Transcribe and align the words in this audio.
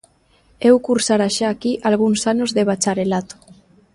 Eu 0.69 0.75
cursara 0.87 1.27
xa 1.35 1.47
aquí 1.51 1.71
algúns 1.89 2.21
anos 2.33 2.49
de 2.55 2.63
bacharelato. 2.69 3.35